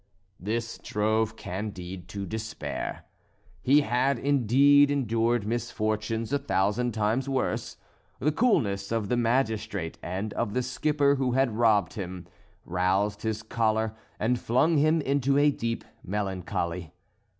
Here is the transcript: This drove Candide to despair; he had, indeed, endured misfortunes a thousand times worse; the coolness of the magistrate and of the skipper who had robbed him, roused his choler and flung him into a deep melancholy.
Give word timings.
This 0.39 0.79
drove 0.79 1.35
Candide 1.35 2.07
to 2.07 2.25
despair; 2.25 3.03
he 3.61 3.81
had, 3.81 4.17
indeed, 4.17 4.89
endured 4.89 5.45
misfortunes 5.45 6.33
a 6.33 6.39
thousand 6.39 6.93
times 6.93 7.29
worse; 7.29 7.77
the 8.19 8.31
coolness 8.31 8.91
of 8.91 9.09
the 9.09 9.15
magistrate 9.15 9.99
and 10.01 10.33
of 10.33 10.55
the 10.55 10.63
skipper 10.63 11.17
who 11.17 11.33
had 11.33 11.55
robbed 11.55 11.93
him, 11.93 12.25
roused 12.65 13.21
his 13.21 13.43
choler 13.43 13.93
and 14.19 14.39
flung 14.39 14.77
him 14.77 15.01
into 15.01 15.37
a 15.37 15.51
deep 15.51 15.85
melancholy. 16.03 16.93